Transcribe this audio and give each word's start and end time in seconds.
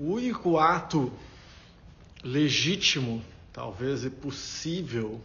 O 0.00 0.14
único 0.14 0.56
ato 0.56 1.12
legítimo, 2.24 3.22
talvez 3.52 4.02
e 4.02 4.08
possível, 4.08 5.20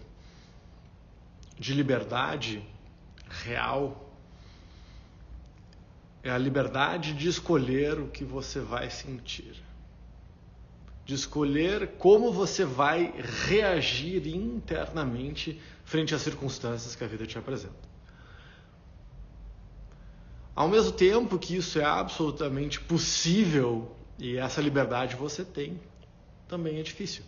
de 1.58 1.74
liberdade 1.74 2.62
real 3.30 4.14
é 6.22 6.30
a 6.30 6.38
liberdade 6.38 7.14
de 7.14 7.30
escolher 7.30 8.02
o 8.02 8.10
que 8.10 8.26
você 8.26 8.60
vai 8.60 8.90
sentir, 8.90 9.64
de 11.06 11.16
escolher 11.16 11.94
como 11.98 12.34
você 12.34 12.66
vai 12.66 13.14
reagir 13.48 14.28
internamente 14.28 15.58
frente 15.86 16.14
às 16.14 16.22
circunstâncias 16.22 16.98
que 16.98 17.04
a 17.06 17.08
vida 17.08 17.26
te 17.26 17.38
apresenta. 17.38 17.88
Ao 20.54 20.68
mesmo 20.68 20.92
tempo 20.92 21.40
que 21.40 21.56
isso 21.56 21.80
é 21.80 21.86
absolutamente 21.86 22.82
possível 22.82 23.96
e 24.18 24.38
essa 24.38 24.62
liberdade 24.62 25.16
você 25.16 25.44
tem, 25.44 25.80
também 26.48 26.80
é 26.80 26.84
difícil. 26.84 27.24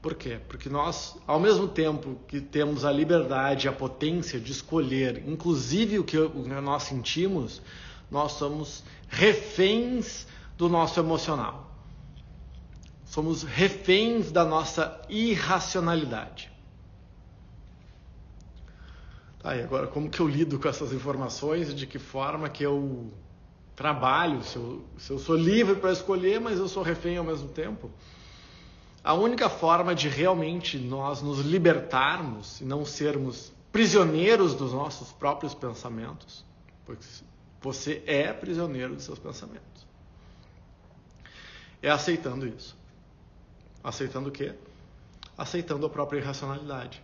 Por 0.00 0.14
quê? 0.14 0.40
Porque 0.48 0.68
nós, 0.68 1.18
ao 1.26 1.38
mesmo 1.38 1.68
tempo 1.68 2.18
que 2.26 2.40
temos 2.40 2.84
a 2.84 2.92
liberdade, 2.92 3.68
a 3.68 3.72
potência 3.72 4.40
de 4.40 4.52
escolher, 4.52 5.22
inclusive 5.28 5.98
o 5.98 6.04
que 6.04 6.16
nós 6.16 6.84
sentimos, 6.84 7.60
nós 8.10 8.32
somos 8.32 8.82
reféns 9.08 10.26
do 10.56 10.68
nosso 10.68 10.98
emocional. 10.98 11.70
Somos 13.04 13.42
reféns 13.42 14.32
da 14.32 14.44
nossa 14.44 15.02
irracionalidade. 15.08 16.50
Tá, 19.40 19.56
e 19.56 19.62
agora 19.62 19.86
como 19.86 20.08
que 20.08 20.20
eu 20.20 20.28
lido 20.28 20.58
com 20.58 20.68
essas 20.68 20.92
informações 20.92 21.70
e 21.70 21.74
de 21.74 21.86
que 21.86 21.98
forma 21.98 22.48
que 22.48 22.62
eu 22.62 23.12
trabalho, 23.80 24.42
se 24.42 24.56
eu, 24.56 24.84
se 24.98 25.10
eu 25.10 25.18
sou 25.18 25.34
livre 25.34 25.76
para 25.76 25.90
escolher, 25.90 26.38
mas 26.38 26.58
eu 26.58 26.68
sou 26.68 26.82
refém 26.82 27.16
ao 27.16 27.24
mesmo 27.24 27.48
tempo? 27.48 27.90
A 29.02 29.14
única 29.14 29.48
forma 29.48 29.94
de 29.94 30.06
realmente 30.06 30.76
nós 30.76 31.22
nos 31.22 31.38
libertarmos 31.38 32.60
e 32.60 32.64
não 32.64 32.84
sermos 32.84 33.50
prisioneiros 33.72 34.54
dos 34.54 34.74
nossos 34.74 35.10
próprios 35.12 35.54
pensamentos, 35.54 36.44
porque 36.84 37.02
você 37.62 38.02
é 38.06 38.30
prisioneiro 38.34 38.94
dos 38.94 39.04
seus 39.04 39.18
pensamentos, 39.18 39.86
é 41.80 41.88
aceitando 41.88 42.46
isso. 42.46 42.76
Aceitando 43.82 44.28
o 44.28 44.32
quê? 44.32 44.52
Aceitando 45.38 45.86
a 45.86 45.88
própria 45.88 46.18
irracionalidade. 46.18 47.02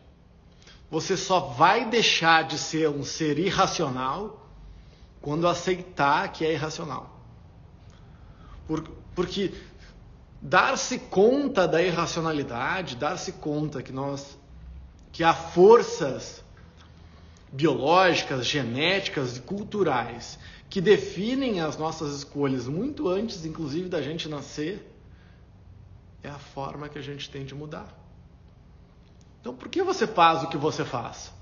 Você 0.90 1.16
só 1.16 1.40
vai 1.40 1.88
deixar 1.88 2.44
de 2.44 2.58
ser 2.58 2.90
um 2.90 3.02
ser 3.02 3.38
irracional 3.38 4.45
quando 5.26 5.48
aceitar 5.48 6.30
que 6.30 6.44
é 6.44 6.52
irracional. 6.52 7.18
Por, 8.64 8.80
porque 9.12 9.52
dar-se 10.40 11.00
conta 11.00 11.66
da 11.66 11.82
irracionalidade, 11.82 12.94
dar-se 12.94 13.32
conta 13.32 13.82
que 13.82 13.90
nós 13.90 14.38
que 15.10 15.24
há 15.24 15.34
forças 15.34 16.44
biológicas, 17.52 18.46
genéticas 18.46 19.38
e 19.38 19.40
culturais 19.40 20.38
que 20.70 20.80
definem 20.80 21.58
as 21.60 21.76
nossas 21.76 22.14
escolhas 22.18 22.68
muito 22.68 23.08
antes, 23.08 23.44
inclusive, 23.44 23.88
da 23.88 24.00
gente 24.00 24.28
nascer, 24.28 24.96
é 26.22 26.28
a 26.28 26.38
forma 26.38 26.88
que 26.88 27.00
a 27.00 27.02
gente 27.02 27.28
tem 27.28 27.44
de 27.44 27.52
mudar. 27.52 27.88
Então, 29.40 29.56
por 29.56 29.68
que 29.68 29.82
você 29.82 30.06
faz 30.06 30.44
o 30.44 30.48
que 30.48 30.56
você 30.56 30.84
faz? 30.84 31.32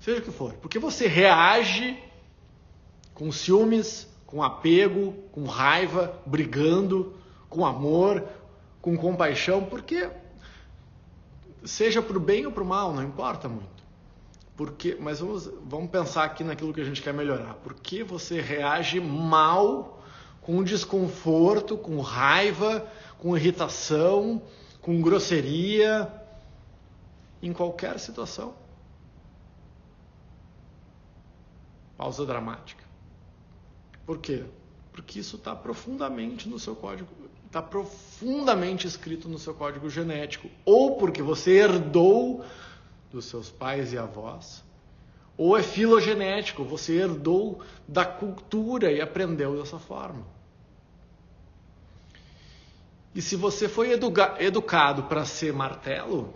Seja 0.00 0.20
o 0.20 0.22
que 0.22 0.32
for. 0.32 0.54
Por 0.54 0.70
que 0.70 0.78
você 0.78 1.06
reage 1.06 2.08
com 3.20 3.30
ciúmes, 3.30 4.08
com 4.24 4.42
apego, 4.42 5.12
com 5.30 5.44
raiva, 5.44 6.18
brigando, 6.24 7.12
com 7.50 7.66
amor, 7.66 8.24
com 8.80 8.96
compaixão? 8.96 9.62
Porque 9.62 10.08
seja 11.62 12.00
para 12.00 12.16
o 12.16 12.20
bem 12.20 12.46
ou 12.46 12.52
para 12.52 12.62
o 12.62 12.66
mal, 12.66 12.94
não 12.94 13.02
importa 13.02 13.46
muito. 13.46 13.84
Porque, 14.56 14.96
mas 14.98 15.20
vamos, 15.20 15.50
vamos 15.64 15.90
pensar 15.90 16.24
aqui 16.24 16.42
naquilo 16.42 16.72
que 16.72 16.80
a 16.80 16.84
gente 16.84 17.02
quer 17.02 17.12
melhorar. 17.12 17.52
Por 17.56 17.74
que 17.74 18.02
você 18.02 18.40
reage 18.40 18.98
mal, 18.98 20.02
com 20.40 20.64
desconforto, 20.64 21.76
com 21.76 22.00
raiva, 22.00 22.88
com 23.18 23.36
irritação, 23.36 24.40
com 24.80 24.98
grosseria, 25.02 26.10
em 27.42 27.52
qualquer 27.52 27.98
situação. 27.98 28.54
Pausa 31.98 32.24
dramática. 32.24 32.88
Por 34.06 34.18
quê? 34.18 34.44
Porque 34.92 35.20
isso 35.20 35.36
está 35.36 35.54
profundamente 35.54 36.48
no 36.48 36.58
seu 36.58 36.74
código, 36.74 37.08
está 37.46 37.62
profundamente 37.62 38.86
escrito 38.86 39.28
no 39.28 39.38
seu 39.38 39.54
código 39.54 39.88
genético, 39.88 40.48
ou 40.64 40.96
porque 40.96 41.22
você 41.22 41.58
herdou 41.58 42.44
dos 43.10 43.24
seus 43.24 43.50
pais 43.50 43.92
e 43.92 43.98
avós, 43.98 44.62
ou 45.36 45.56
é 45.56 45.62
filogenético, 45.62 46.64
você 46.64 46.94
herdou 46.96 47.60
da 47.88 48.04
cultura 48.04 48.92
e 48.92 49.00
aprendeu 49.00 49.58
dessa 49.58 49.78
forma. 49.78 50.24
E 53.14 53.20
se 53.20 53.34
você 53.34 53.68
foi 53.68 53.92
educa 53.92 54.36
educado 54.38 55.04
para 55.04 55.24
ser 55.24 55.52
martelo, 55.52 56.32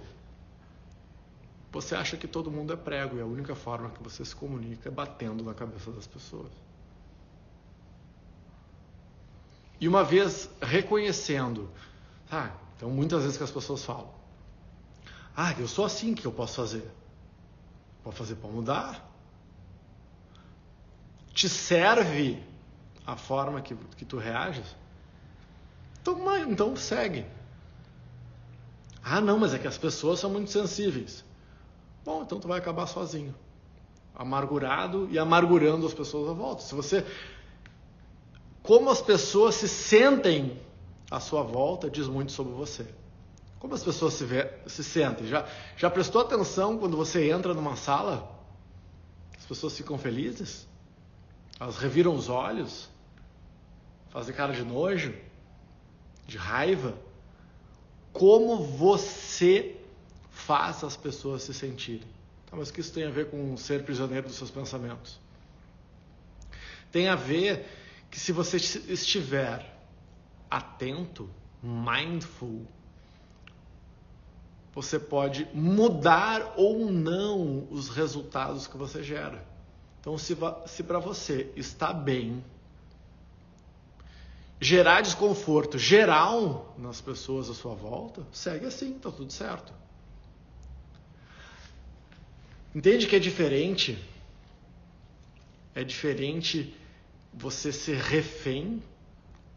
você 1.70 1.94
acha 1.94 2.16
que 2.16 2.26
todo 2.26 2.50
mundo 2.50 2.72
é 2.72 2.76
prego 2.76 3.16
e 3.16 3.20
a 3.20 3.26
única 3.26 3.54
forma 3.54 3.90
que 3.90 4.02
você 4.02 4.24
se 4.24 4.34
comunica 4.34 4.88
é 4.88 4.92
batendo 4.92 5.44
na 5.44 5.54
cabeça 5.54 5.90
das 5.90 6.06
pessoas. 6.06 6.50
E 9.80 9.88
uma 9.88 10.04
vez 10.04 10.48
reconhecendo, 10.62 11.70
ah, 12.30 12.50
então 12.76 12.88
muitas 12.90 13.22
vezes 13.22 13.36
que 13.36 13.44
as 13.44 13.50
pessoas 13.50 13.84
falam, 13.84 14.08
ah, 15.36 15.52
eu 15.58 15.66
sou 15.66 15.84
assim, 15.84 16.14
que 16.14 16.26
eu 16.26 16.32
posso 16.32 16.56
fazer? 16.56 16.88
Pode 18.02 18.16
fazer 18.16 18.36
para 18.36 18.50
mudar? 18.50 19.10
Te 21.32 21.48
serve 21.48 22.42
a 23.06 23.16
forma 23.16 23.60
que, 23.60 23.74
que 23.96 24.04
tu 24.04 24.16
reages? 24.16 24.76
Então, 26.00 26.48
então 26.48 26.76
segue. 26.76 27.26
Ah, 29.02 29.20
não, 29.20 29.38
mas 29.38 29.52
é 29.52 29.58
que 29.58 29.66
as 29.66 29.76
pessoas 29.76 30.20
são 30.20 30.30
muito 30.30 30.50
sensíveis. 30.50 31.24
Bom, 32.04 32.22
então 32.22 32.38
tu 32.38 32.46
vai 32.46 32.58
acabar 32.58 32.86
sozinho, 32.86 33.34
amargurado 34.14 35.08
e 35.10 35.18
amargurando 35.18 35.86
as 35.86 35.94
pessoas 35.94 36.30
à 36.30 36.32
volta. 36.32 36.62
Se 36.62 36.74
você 36.74 37.04
como 38.64 38.88
as 38.88 39.02
pessoas 39.02 39.56
se 39.56 39.68
sentem 39.68 40.58
à 41.10 41.20
sua 41.20 41.42
volta 41.42 41.90
diz 41.90 42.06
muito 42.08 42.32
sobre 42.32 42.54
você. 42.54 42.86
Como 43.58 43.74
as 43.74 43.84
pessoas 43.84 44.14
se, 44.14 44.24
vê, 44.24 44.50
se 44.66 44.82
sentem? 44.82 45.26
Já, 45.26 45.46
já 45.76 45.90
prestou 45.90 46.22
atenção 46.22 46.78
quando 46.78 46.96
você 46.96 47.30
entra 47.30 47.52
numa 47.52 47.76
sala? 47.76 48.26
As 49.36 49.44
pessoas 49.44 49.76
ficam 49.76 49.98
felizes? 49.98 50.66
Elas 51.60 51.76
reviram 51.76 52.14
os 52.14 52.30
olhos? 52.30 52.88
Fazem 54.08 54.34
cara 54.34 54.54
de 54.54 54.64
nojo? 54.64 55.14
De 56.26 56.38
raiva? 56.38 56.96
Como 58.14 58.64
você 58.64 59.76
faça 60.30 60.86
as 60.86 60.96
pessoas 60.96 61.42
se 61.42 61.52
sentirem. 61.52 62.08
Tá, 62.46 62.56
mas 62.56 62.70
o 62.70 62.72
que 62.72 62.80
isso 62.80 62.94
tem 62.94 63.04
a 63.04 63.10
ver 63.10 63.28
com 63.28 63.58
ser 63.58 63.84
prisioneiro 63.84 64.26
dos 64.26 64.36
seus 64.36 64.50
pensamentos? 64.50 65.20
Tem 66.90 67.08
a 67.08 67.14
ver 67.14 67.83
que 68.14 68.20
se 68.20 68.30
você 68.30 68.58
estiver 68.58 69.76
atento, 70.48 71.28
mindful, 71.60 72.64
você 74.72 75.00
pode 75.00 75.48
mudar 75.52 76.54
ou 76.56 76.92
não 76.92 77.66
os 77.72 77.88
resultados 77.88 78.68
que 78.68 78.76
você 78.76 79.02
gera. 79.02 79.44
Então, 79.98 80.16
se, 80.16 80.36
se 80.64 80.84
para 80.84 81.00
você 81.00 81.52
está 81.56 81.92
bem, 81.92 82.44
gerar 84.60 85.00
desconforto 85.00 85.76
geral 85.76 86.72
nas 86.78 87.00
pessoas 87.00 87.50
à 87.50 87.54
sua 87.54 87.74
volta, 87.74 88.24
segue 88.30 88.66
assim, 88.66 88.94
está 88.94 89.10
tudo 89.10 89.32
certo. 89.32 89.72
Entende 92.72 93.08
que 93.08 93.16
é 93.16 93.18
diferente? 93.18 93.98
É 95.74 95.82
diferente 95.82 96.72
você 97.36 97.72
ser 97.72 97.96
refém 97.96 98.82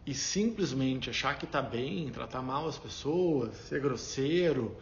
e 0.05 0.13
simplesmente 0.13 1.09
achar 1.09 1.37
que 1.37 1.45
está 1.45 1.61
bem, 1.61 2.09
tratar 2.09 2.41
mal 2.41 2.67
as 2.67 2.77
pessoas, 2.77 3.55
ser 3.55 3.81
grosseiro, 3.81 4.75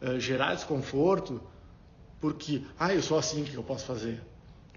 uh, 0.00 0.18
gerar 0.18 0.54
desconforto, 0.54 1.42
porque, 2.20 2.64
ah, 2.78 2.94
eu 2.94 3.02
sou 3.02 3.18
assim, 3.18 3.42
o 3.42 3.44
que 3.44 3.54
eu 3.54 3.64
posso 3.64 3.84
fazer? 3.84 4.22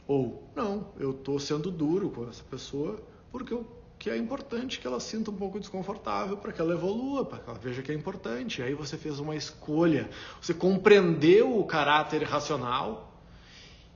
Ou, 0.07 0.50
não, 0.56 0.92
eu 1.00 1.12
estou 1.12 1.40
sendo 1.40 1.69
duro 1.72 2.10
com 2.10 2.28
essa 2.28 2.44
pessoa 2.44 3.02
porque 3.31 3.54
eu 3.54 3.66
que 3.98 4.10
é 4.10 4.18
importante 4.18 4.80
que 4.80 4.86
ela 4.86 5.00
sinta 5.00 5.31
um 5.31 5.36
pouco 5.36 5.60
desconfortável 5.60 6.38
para 6.38 6.52
que 6.52 6.62
ela 6.62 6.74
evolua, 6.74 7.25
para 7.25 7.40
que 7.40 7.50
ela 7.50 7.57
veja 7.57 7.81
que 7.81 7.92
é 7.92 7.96
importante. 7.96 8.62
Aí 8.62 8.74
você 8.74 8.98
fez 8.98 9.19
uma 9.19 9.36
escolha, 9.36 10.10
você 10.42 10.54
compreendeu 10.54 11.57
o 11.57 11.66
caráter 11.66 12.22
irracional 12.22 13.19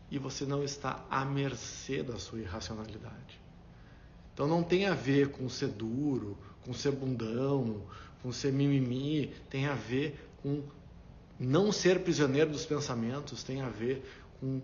e 0.09 0.17
você 0.17 0.45
não 0.45 0.63
está 0.63 1.05
à 1.09 1.23
mercê 1.25 2.01
da 2.01 2.17
sua 2.17 2.39
irracionalidade. 2.39 3.39
Então 4.39 4.47
não 4.47 4.63
tem 4.63 4.85
a 4.85 4.93
ver 4.93 5.31
com 5.31 5.49
ser 5.49 5.67
duro, 5.67 6.37
com 6.63 6.73
ser 6.73 6.93
bundão, 6.93 7.81
com 8.23 8.31
ser 8.31 8.53
mimimi, 8.53 9.33
tem 9.49 9.65
a 9.65 9.73
ver 9.73 10.31
com 10.41 10.63
não 11.37 11.73
ser 11.73 12.03
prisioneiro 12.03 12.49
dos 12.49 12.65
pensamentos, 12.65 13.43
tem 13.43 13.59
a 13.59 13.67
ver 13.67 14.01
com 14.39 14.61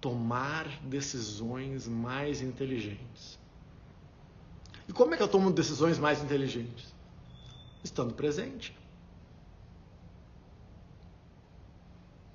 tomar 0.00 0.66
decisões 0.82 1.86
mais 1.86 2.40
inteligentes. 2.40 3.38
E 4.88 4.94
como 4.94 5.12
é 5.12 5.16
que 5.18 5.22
eu 5.22 5.28
tomo 5.28 5.52
decisões 5.52 5.98
mais 5.98 6.22
inteligentes? 6.22 6.94
Estando 7.84 8.14
presente. 8.14 8.74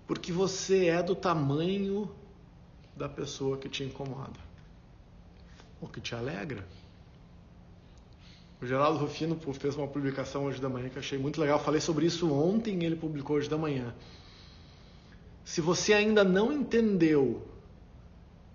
Porque 0.05 0.31
você 0.31 0.89
é 0.89 1.01
do 1.01 1.15
tamanho 1.15 2.15
da 2.95 3.09
pessoa 3.09 3.57
que 3.57 3.67
te 3.67 3.83
incomoda 3.83 4.39
ou 5.81 5.89
que 5.89 5.99
te 5.99 6.13
alegra. 6.13 6.63
O 8.63 8.65
Geraldo 8.65 8.97
Rufino 8.97 9.37
fez 9.55 9.75
uma 9.75 9.89
publicação 9.89 10.45
hoje 10.45 10.61
da 10.61 10.69
manhã 10.69 10.87
que 10.87 10.97
achei 10.97 11.17
muito 11.17 11.41
legal. 11.41 11.59
falei 11.59 11.81
sobre 11.81 12.05
isso 12.05 12.31
ontem, 12.31 12.81
ele 12.85 12.95
publicou 12.95 13.35
hoje 13.35 13.49
da 13.49 13.57
manhã. 13.57 13.93
Se 15.43 15.59
você 15.59 15.91
ainda 15.91 16.23
não 16.23 16.49
entendeu 16.49 17.45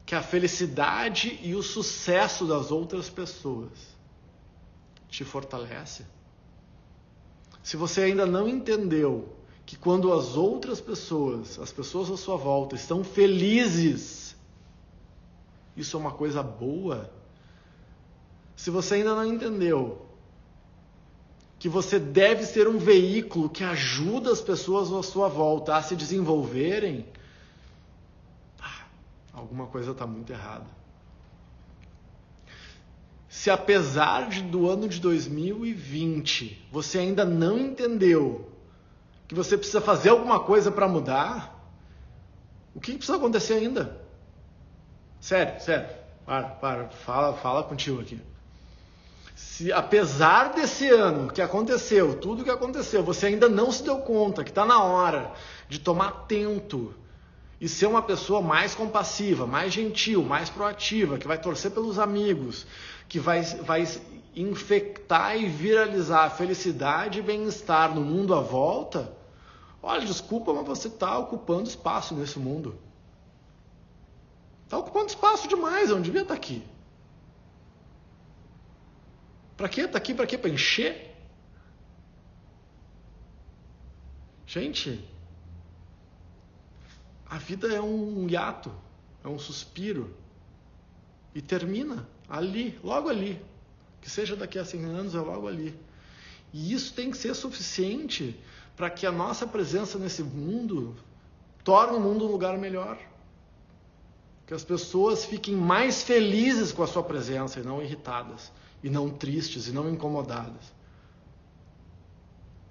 que 0.06 0.14
a 0.14 0.22
felicidade 0.22 1.38
e 1.42 1.54
o 1.54 1.62
sucesso 1.62 2.46
das 2.46 2.70
outras 2.70 3.10
pessoas 3.10 3.70
te 5.10 5.26
fortalece, 5.26 6.06
se 7.62 7.76
você 7.76 8.00
ainda 8.00 8.24
não 8.24 8.48
entendeu 8.48 9.36
que 9.66 9.76
quando 9.76 10.10
as 10.10 10.38
outras 10.38 10.80
pessoas, 10.80 11.58
as 11.58 11.70
pessoas 11.70 12.10
à 12.10 12.16
sua 12.16 12.38
volta, 12.38 12.74
estão 12.74 13.04
felizes, 13.04 14.34
isso 15.76 15.98
é 15.98 16.00
uma 16.00 16.12
coisa 16.12 16.42
boa. 16.42 17.12
Se 18.58 18.70
você 18.70 18.96
ainda 18.96 19.14
não 19.14 19.24
entendeu 19.24 20.04
que 21.60 21.68
você 21.68 21.96
deve 21.96 22.44
ser 22.44 22.66
um 22.66 22.76
veículo 22.76 23.48
que 23.48 23.62
ajuda 23.62 24.32
as 24.32 24.40
pessoas 24.40 24.92
à 24.92 25.00
sua 25.00 25.28
volta 25.28 25.76
a 25.76 25.82
se 25.82 25.94
desenvolverem, 25.94 27.06
ah, 28.60 28.82
alguma 29.32 29.68
coisa 29.68 29.92
está 29.92 30.08
muito 30.08 30.32
errada. 30.32 30.66
Se 33.28 33.48
apesar 33.48 34.28
de, 34.28 34.42
do 34.42 34.68
ano 34.68 34.88
de 34.88 35.00
2020 35.00 36.66
você 36.72 36.98
ainda 36.98 37.24
não 37.24 37.60
entendeu 37.60 38.50
que 39.28 39.36
você 39.36 39.56
precisa 39.56 39.80
fazer 39.80 40.08
alguma 40.08 40.40
coisa 40.40 40.72
para 40.72 40.88
mudar, 40.88 41.64
o 42.74 42.80
que 42.80 42.94
precisa 42.94 43.18
acontecer 43.18 43.54
ainda? 43.54 44.04
Sério, 45.20 45.60
sério. 45.60 45.96
Para, 46.26 46.48
para, 46.48 46.88
fala, 46.88 47.34
fala 47.34 47.62
contigo 47.62 48.00
aqui. 48.00 48.20
Se 49.38 49.72
apesar 49.72 50.52
desse 50.52 50.88
ano 50.88 51.30
que 51.32 51.40
aconteceu, 51.40 52.18
tudo 52.18 52.42
que 52.42 52.50
aconteceu, 52.50 53.04
você 53.04 53.26
ainda 53.26 53.48
não 53.48 53.70
se 53.70 53.84
deu 53.84 53.98
conta 53.98 54.42
que 54.42 54.50
está 54.50 54.66
na 54.66 54.82
hora 54.82 55.32
de 55.68 55.78
tomar 55.78 56.26
tento 56.26 56.92
e 57.60 57.68
ser 57.68 57.86
uma 57.86 58.02
pessoa 58.02 58.42
mais 58.42 58.74
compassiva, 58.74 59.46
mais 59.46 59.72
gentil, 59.72 60.24
mais 60.24 60.50
proativa, 60.50 61.18
que 61.18 61.28
vai 61.28 61.38
torcer 61.38 61.70
pelos 61.70 62.00
amigos, 62.00 62.66
que 63.08 63.20
vai, 63.20 63.42
vai 63.42 63.86
infectar 64.34 65.36
e 65.36 65.46
viralizar 65.46 66.24
a 66.24 66.30
felicidade 66.30 67.20
e 67.20 67.22
bem-estar 67.22 67.94
no 67.94 68.00
mundo 68.00 68.34
à 68.34 68.40
volta, 68.40 69.16
Olha, 69.80 70.04
desculpa, 70.04 70.52
mas 70.52 70.66
você 70.66 70.88
está 70.88 71.16
ocupando 71.18 71.68
espaço 71.68 72.14
nesse 72.14 72.38
mundo. 72.38 72.76
Está 74.64 74.76
ocupando 74.78 75.06
espaço 75.06 75.46
demais, 75.46 75.88
eu 75.88 75.96
não 75.96 76.02
devia 76.02 76.22
estar 76.22 76.34
tá 76.34 76.38
aqui. 76.38 76.62
Para 79.58 79.68
que 79.68 79.80
estar 79.80 79.92
tá 79.94 79.98
aqui? 79.98 80.14
Para 80.14 80.24
quê? 80.24 80.38
Para 80.38 80.50
encher? 80.50 81.16
Gente, 84.46 85.04
a 87.28 87.38
vida 87.38 87.66
é 87.66 87.80
um 87.80 88.28
hiato, 88.28 88.72
é 89.24 89.28
um 89.28 89.36
suspiro. 89.36 90.14
E 91.34 91.42
termina 91.42 92.08
ali, 92.28 92.78
logo 92.84 93.08
ali. 93.08 93.44
Que 94.00 94.08
seja 94.08 94.36
daqui 94.36 94.60
a 94.60 94.64
100 94.64 94.84
anos, 94.84 95.14
é 95.16 95.18
logo 95.18 95.48
ali. 95.48 95.76
E 96.52 96.72
isso 96.72 96.94
tem 96.94 97.10
que 97.10 97.16
ser 97.16 97.34
suficiente 97.34 98.40
para 98.76 98.88
que 98.88 99.04
a 99.04 99.10
nossa 99.12 99.44
presença 99.44 99.98
nesse 99.98 100.22
mundo 100.22 100.94
torne 101.64 101.96
o 101.96 102.00
mundo 102.00 102.26
um 102.26 102.30
lugar 102.30 102.56
melhor. 102.56 102.96
Que 104.46 104.54
as 104.54 104.62
pessoas 104.62 105.24
fiquem 105.24 105.56
mais 105.56 106.04
felizes 106.04 106.70
com 106.70 106.84
a 106.84 106.86
sua 106.86 107.02
presença 107.02 107.58
e 107.58 107.64
não 107.64 107.82
irritadas, 107.82 108.52
e 108.82 108.90
não 108.90 109.10
tristes, 109.10 109.68
e 109.68 109.72
não 109.72 109.88
incomodadas. 109.90 110.72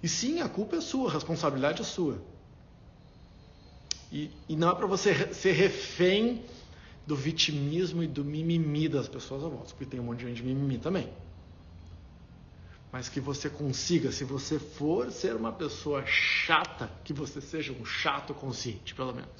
E 0.02 0.08
sim, 0.08 0.40
a 0.40 0.48
culpa 0.48 0.76
é 0.76 0.80
sua, 0.80 1.10
a 1.10 1.12
responsabilidade 1.12 1.82
é 1.82 1.84
sua. 1.84 2.20
E, 4.10 4.30
e 4.48 4.56
não 4.56 4.70
é 4.70 4.74
para 4.74 4.86
você 4.86 5.34
ser 5.34 5.52
refém 5.52 6.42
do 7.06 7.16
vitimismo 7.16 8.02
e 8.02 8.06
do 8.06 8.24
mimimi 8.24 8.88
das 8.88 9.08
pessoas 9.08 9.44
à 9.44 9.48
volta, 9.48 9.70
porque 9.70 9.84
tem 9.84 10.00
um 10.00 10.04
monte 10.04 10.20
de 10.20 10.26
gente 10.26 10.42
mimimi 10.42 10.78
também 10.78 11.10
mas 12.90 13.08
que 13.08 13.20
você 13.20 13.50
consiga, 13.50 14.10
se 14.10 14.24
você 14.24 14.58
for 14.58 15.10
ser 15.12 15.34
uma 15.34 15.52
pessoa 15.52 16.04
chata, 16.06 16.90
que 17.04 17.12
você 17.12 17.40
seja 17.40 17.72
um 17.72 17.84
chato 17.84 18.32
consciente, 18.32 18.94
pelo 18.94 19.12
menos. 19.14 19.30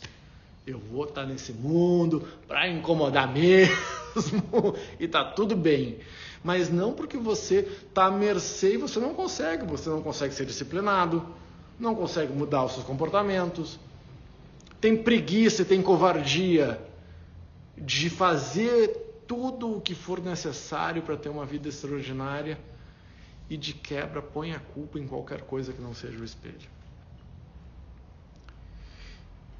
Eu 0.67 0.79
vou 0.79 1.05
estar 1.05 1.25
nesse 1.25 1.53
mundo 1.53 2.29
para 2.47 2.69
incomodar 2.69 3.27
mesmo 3.33 4.77
e 5.01 5.09
tá 5.09 5.25
tudo 5.25 5.57
bem. 5.57 5.99
Mas 6.43 6.71
não 6.71 6.93
porque 6.93 7.17
você 7.17 7.61
está 7.89 8.07
à 8.07 8.11
mercê 8.11 8.75
e 8.75 8.77
você 8.77 9.01
não 9.01 9.15
consegue, 9.15 9.67
você 9.67 9.89
não 9.89 10.03
consegue 10.03 10.35
ser 10.35 10.47
disciplinado, 10.47 11.27
não 11.79 11.95
consegue 11.95 12.33
mudar 12.33 12.65
os 12.65 12.73
seus 12.73 12.85
comportamentos, 12.85 13.79
tem 14.81 14.97
preguiça, 14.97 15.65
tem 15.65 15.83
covardia 15.83 16.81
de 17.77 18.09
fazer 18.09 19.23
tudo 19.27 19.77
o 19.77 19.81
que 19.81 19.95
for 19.95 20.21
necessário 20.21 21.03
para 21.03 21.17
ter 21.17 21.29
uma 21.29 21.45
vida 21.45 21.69
extraordinária 21.69 22.59
e 23.51 23.57
de 23.57 23.73
quebra 23.73 24.23
põe 24.23 24.53
a 24.53 24.61
culpa 24.61 24.99
em 24.99 25.07
qualquer 25.07 25.43
coisa 25.43 25.73
que 25.73 25.81
não 25.81 25.95
seja 25.95 26.19
o 26.19 26.25
espelho. 26.25 26.69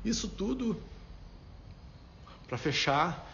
Isso 0.05 0.29
tudo, 0.29 0.81
para 2.47 2.57
fechar, 2.57 3.27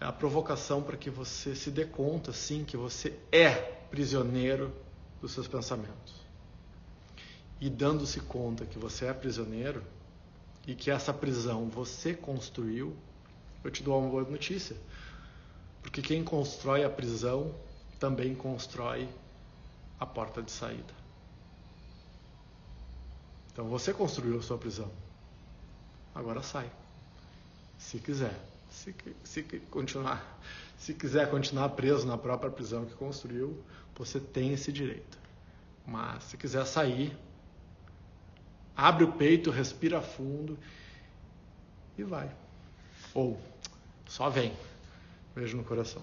a 0.00 0.12
provocação 0.12 0.82
para 0.82 0.96
que 0.96 1.10
você 1.10 1.54
se 1.54 1.70
dê 1.70 1.84
conta, 1.84 2.32
sim, 2.32 2.64
que 2.64 2.76
você 2.76 3.18
é 3.32 3.52
prisioneiro 3.90 4.72
dos 5.20 5.32
seus 5.32 5.48
pensamentos. 5.48 6.14
E 7.60 7.68
dando-se 7.68 8.20
conta 8.20 8.64
que 8.64 8.78
você 8.78 9.06
é 9.06 9.12
prisioneiro 9.12 9.82
e 10.66 10.74
que 10.74 10.90
essa 10.90 11.12
prisão 11.12 11.68
você 11.68 12.14
construiu, 12.14 12.96
eu 13.64 13.70
te 13.70 13.82
dou 13.82 13.98
uma 13.98 14.08
boa 14.08 14.22
notícia. 14.22 14.76
Porque 15.82 16.00
quem 16.00 16.22
constrói 16.22 16.84
a 16.84 16.90
prisão 16.90 17.54
também 17.98 18.34
constrói 18.34 19.08
a 19.98 20.06
porta 20.06 20.40
de 20.40 20.52
saída. 20.52 20.94
Então 23.52 23.68
você 23.68 23.92
construiu 23.92 24.38
a 24.38 24.42
sua 24.42 24.56
prisão. 24.56 24.90
Agora 26.14 26.42
sai. 26.42 26.70
Se 27.76 27.98
quiser. 27.98 28.38
Se, 28.78 28.94
se 29.24 29.42
continuar, 29.70 30.40
se 30.76 30.94
quiser 30.94 31.28
continuar 31.28 31.70
preso 31.70 32.06
na 32.06 32.16
própria 32.16 32.48
prisão 32.48 32.86
que 32.86 32.94
construiu, 32.94 33.60
você 33.96 34.20
tem 34.20 34.52
esse 34.52 34.70
direito. 34.70 35.18
Mas 35.84 36.22
se 36.24 36.36
quiser 36.36 36.64
sair, 36.64 37.18
abre 38.76 39.02
o 39.02 39.12
peito, 39.12 39.50
respira 39.50 40.00
fundo 40.00 40.56
e 41.96 42.04
vai. 42.04 42.30
Ou 43.12 43.40
só 44.06 44.30
vem. 44.30 44.52
Beijo 45.34 45.56
no 45.56 45.64
coração. 45.64 46.02